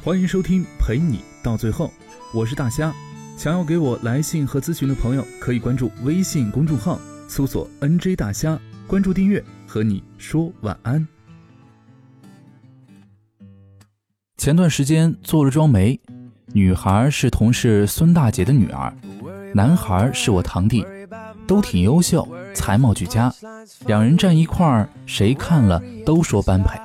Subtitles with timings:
[0.00, 1.90] 欢迎收听陪你到最后，
[2.32, 2.94] 我是大虾。
[3.36, 8.56] 想要给我来信和咨询的朋友，可以关注微信公众号，搜索 “nj 大虾”，
[8.86, 11.06] 关注订阅，和你说晚安。
[14.36, 16.00] 前段时间做了桩媒，
[16.52, 18.96] 女孩是同事孙大姐的女儿，
[19.52, 20.86] 男孩是我堂弟，
[21.44, 23.34] 都挺优秀，才貌俱佳，
[23.84, 26.78] 两人站一块儿，谁看了都说般配。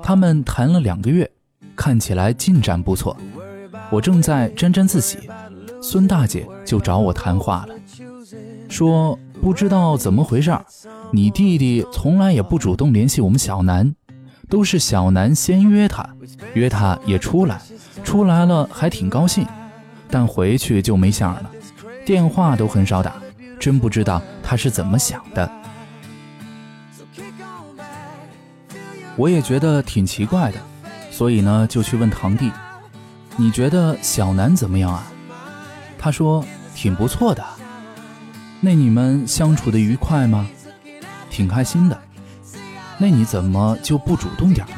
[0.00, 1.28] 他们谈了两个月。
[1.76, 3.16] 看起来进展不错，
[3.90, 5.18] 我正在沾沾自喜，
[5.80, 7.74] 孙大姐就找我谈话了，
[8.68, 10.56] 说不知道怎么回事，
[11.12, 13.94] 你弟弟从来也不主动联系我们小南，
[14.48, 16.08] 都是小南先约他，
[16.54, 17.60] 约他也出来，
[18.04, 19.46] 出来了还挺高兴，
[20.08, 21.50] 但回去就没信儿了，
[22.04, 23.14] 电话都很少打，
[23.58, 25.50] 真不知道他是怎么想的。
[29.16, 30.58] 我也觉得挺奇怪的。
[31.12, 32.50] 所以呢，就去问堂弟
[33.36, 35.06] ：“你觉得小南怎么样啊？”
[35.98, 36.42] 他说
[36.74, 37.44] ：“挺不错的。”
[38.60, 40.48] 那你们相处的愉快吗？
[41.30, 42.00] 挺开心的。
[42.96, 44.74] 那你怎么就不主动点呢？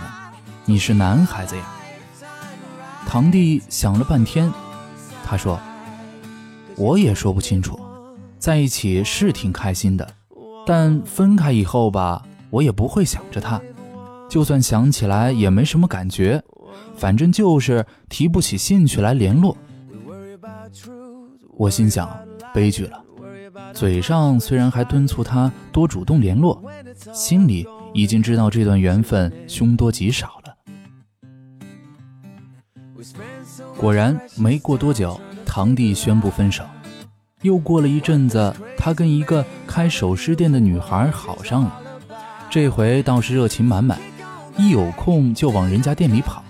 [0.64, 1.62] 你是男孩子呀。
[3.06, 4.52] 堂弟想了半天，
[5.24, 5.60] 他说
[6.77, 7.78] ：“我也说不清楚。
[8.38, 10.06] 在一起是挺开心的，
[10.66, 13.60] 但分开以后吧，我也不会想着他。”
[14.28, 16.42] 就算想起来也没什么感觉，
[16.97, 19.56] 反正就是提不起兴趣来联络。
[21.56, 22.11] 我心想，
[22.52, 23.00] 悲剧了。
[23.72, 26.61] 嘴上虽然还敦促他多主动联络，
[27.12, 30.55] 心里已经知道这段缘分凶多吉少了。
[33.77, 36.64] 果然，没过多久，堂弟宣布分手。
[37.42, 41.80] 又过了一阵子，他跟一个开首饰店的女孩好上了，
[42.50, 43.98] 这回倒是热情满满。
[44.56, 46.42] 一有空就往人家店里跑，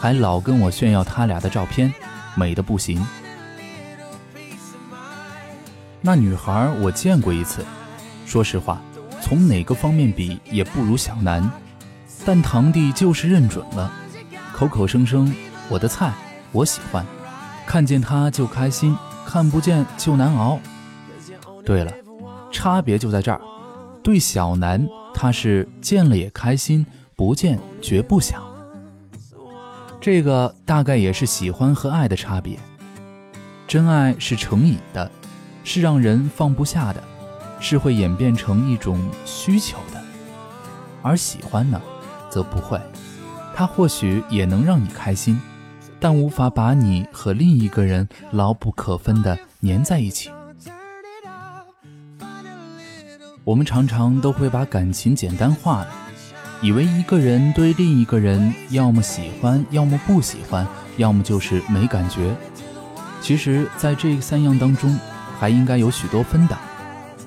[0.00, 1.92] 还老跟我炫耀他俩的照片，
[2.34, 3.04] 美的不行。
[6.00, 7.64] 那女孩我见过一次，
[8.26, 8.80] 说实话，
[9.20, 11.48] 从哪个方面比也不如小南，
[12.24, 13.92] 但堂弟就是认准了，
[14.52, 15.32] 口口声声
[15.68, 16.12] 我的菜，
[16.52, 17.04] 我喜欢，
[17.66, 18.96] 看见她就开心，
[19.26, 20.58] 看不见就难熬。
[21.64, 21.92] 对了，
[22.50, 23.40] 差别就在这儿，
[24.02, 24.84] 对小南
[25.14, 26.84] 他是见了也开心。
[27.16, 28.42] 不见绝不想，
[30.00, 32.58] 这个大概也是喜欢和爱的差别。
[33.68, 35.10] 真爱是成瘾的，
[35.64, 37.02] 是让人放不下的，
[37.60, 40.02] 是会演变成一种需求的。
[41.00, 41.80] 而喜欢呢，
[42.28, 42.80] 则不会，
[43.54, 45.40] 它或许也能让你开心，
[45.98, 50.30] 但无法把你和另一个人牢不可分的粘在一起。
[53.44, 56.01] 我们常常都会把感情简单化了。
[56.62, 60.64] 以为一个人对另一个人，要么喜欢，要么不喜欢，
[60.96, 62.32] 要么就是没感觉。
[63.20, 64.96] 其实，在这三样当中，
[65.40, 66.56] 还应该有许多分档。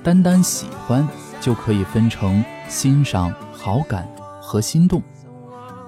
[0.02, 1.06] 单单喜欢
[1.38, 4.08] 就可以分成欣赏、好感
[4.40, 5.02] 和心动，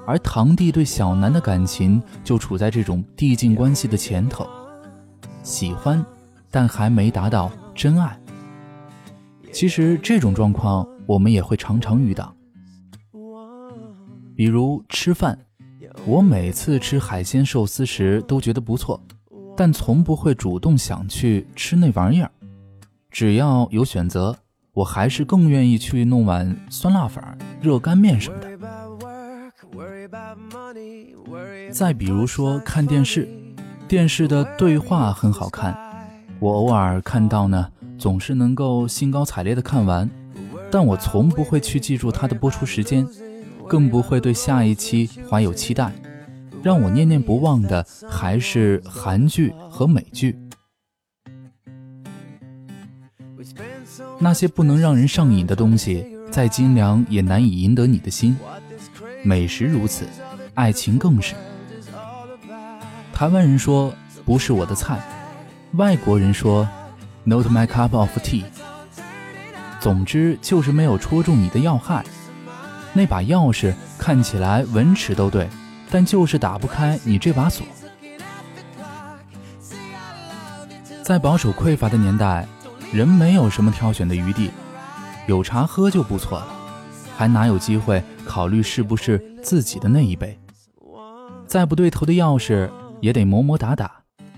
[0.06, 4.46] 而堂弟对小南的感情就处在这种递进关系的前头，
[5.42, 6.04] 喜欢，
[6.50, 8.14] 但还没达到真爱。
[9.52, 12.34] 其实这种状况，我们也会常常遇到。
[14.38, 15.36] 比如吃饭，
[16.06, 19.02] 我每次吃海鲜寿司时都觉得不错，
[19.56, 22.30] 但从不会主动想去吃那玩意儿。
[23.10, 24.36] 只要有选择，
[24.72, 27.20] 我还是更愿意去弄碗酸辣粉、
[27.60, 28.48] 热干面什么的。
[31.72, 33.28] 再比如说看电视，
[33.88, 35.76] 电视的对话很好看，
[36.38, 40.08] 我偶尔看到呢，总是能够兴高采烈的看完，
[40.70, 43.04] 但我从不会去记住它的播出时间。
[43.68, 45.92] 更不会对下一期怀有期待，
[46.62, 50.36] 让我念念不忘的还是韩剧和美剧。
[54.18, 58.36] 那些不能让人上瘾的东西，再精良也难以赢得你的心。
[59.22, 60.06] 美食如此，
[60.54, 61.34] 爱情更是。
[63.12, 63.92] 台湾人说
[64.24, 64.98] 不是我的菜，
[65.72, 66.66] 外国人说
[67.24, 68.44] not my cup of tea。
[69.80, 72.04] 总之就是没有戳中你的要害。
[72.98, 75.48] 那把钥匙看起来文尺都对，
[75.88, 77.64] 但就是打不开你这把锁。
[81.04, 82.44] 在保守匮乏的年代，
[82.92, 84.50] 人没有什么挑选的余地，
[85.28, 86.48] 有茶喝就不错了，
[87.16, 90.36] 还哪有机会考虑是不是自己的那一杯？
[91.46, 92.68] 再不对头的钥匙
[93.00, 93.92] 也得磨磨打打，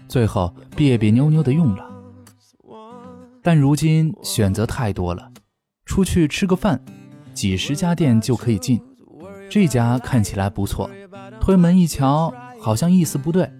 [0.06, 1.90] 最后别别扭扭的用了。
[3.42, 5.30] 但如今选择太多了，
[5.86, 6.84] 出去吃个饭。
[7.35, 8.81] 几十家店就可以进，
[9.49, 10.91] 这家看起来不错，
[11.41, 13.50] 推门一瞧，好像意思不对，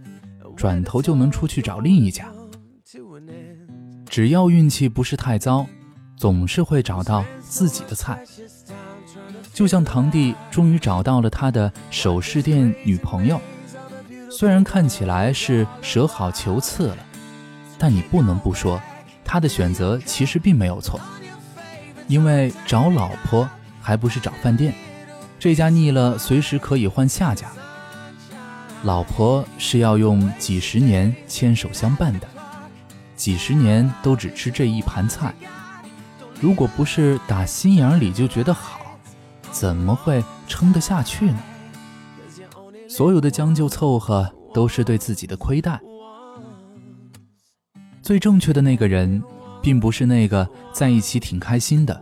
[0.57, 2.27] 转头就能出去找另一家。
[4.09, 5.67] 只要运气不是太糟，
[6.17, 8.25] 总是会找到自己的菜。
[9.53, 13.41] 就像堂弟终于找到了他的首饰店女朋友，
[14.31, 16.99] 虽然看起来是舍好求次了，
[17.79, 18.81] 但你不能不说，
[19.25, 21.01] 他的选择其实并没有错。
[22.09, 23.49] 因为找老婆
[23.81, 24.75] 还不是找饭店，
[25.38, 27.50] 这家腻了，随时可以换下家。
[28.82, 32.29] 老婆是要用几十年牵手相伴的，
[33.17, 35.35] 几十年都只吃这一盘菜。
[36.41, 38.79] 如果不是打心眼里就觉得好。
[39.53, 41.38] 怎么会撑得下去呢？
[42.88, 45.81] 所有的将就凑合都是对自己的亏待。
[48.00, 49.21] 最正确的那个人，
[49.61, 52.00] 并不是那个在一起挺开心的，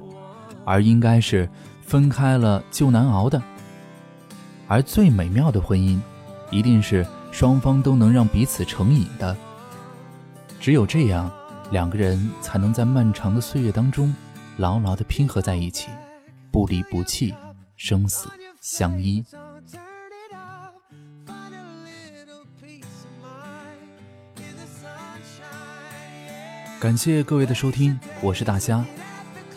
[0.67, 1.49] 而应该是
[1.89, 3.43] 分开了就难熬的。
[4.67, 5.99] 而最美妙的婚姻，
[6.51, 9.35] 一定是双方都能让彼此成瘾的。
[10.61, 11.31] 只有这样，
[11.71, 14.15] 两个人才能在漫长的岁月当中，
[14.59, 15.89] 牢牢地拼合在一起。
[16.51, 17.35] 不离不弃，
[17.77, 18.29] 生死
[18.61, 19.25] 相依。
[26.79, 28.85] 感谢各位的收听，我是大虾。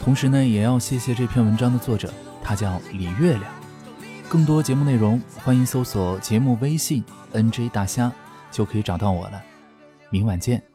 [0.04, 2.12] 同时呢，也要谢谢这篇文章的作者，
[2.44, 3.44] 他叫李月亮。
[4.28, 7.04] 更多节目内容，欢迎搜索节目微信
[7.34, 8.12] “nj 大虾”，
[8.50, 9.40] 就可以找到我了。
[10.10, 10.71] 明晚见。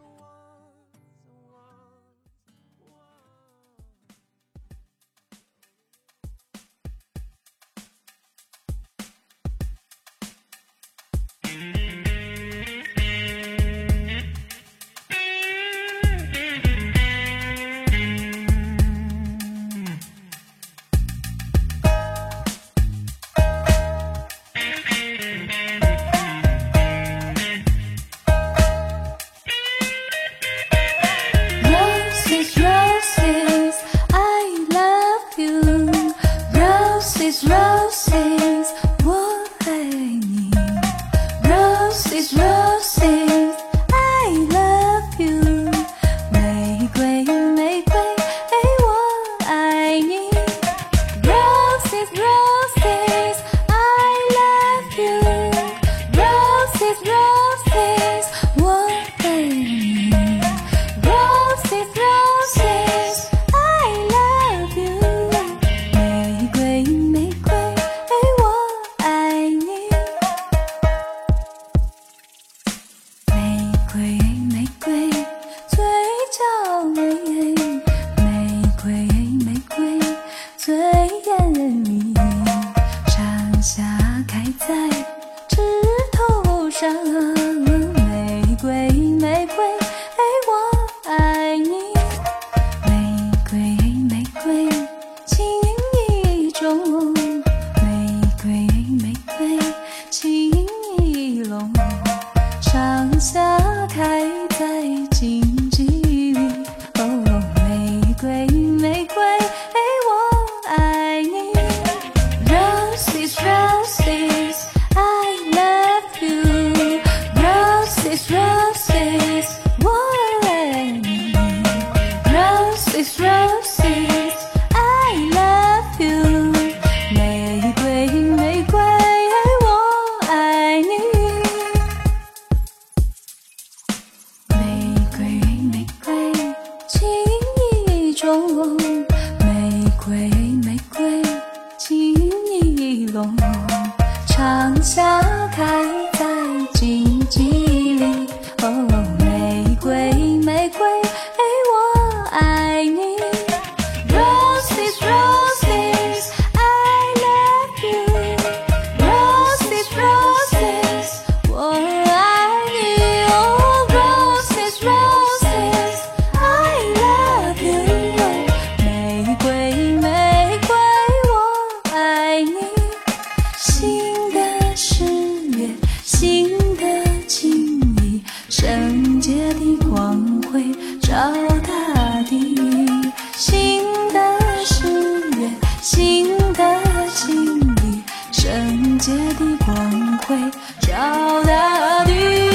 [188.98, 190.36] 界的光辉
[190.80, 192.46] 照大地